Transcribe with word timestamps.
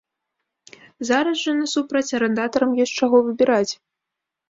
Зараз 1.09 1.37
жа, 1.43 1.53
насупраць, 1.61 2.13
арандатарам 2.23 2.71
ёсць 2.89 2.93
з 2.97 3.01
чаго 3.01 3.17
выбіраць. 3.33 3.73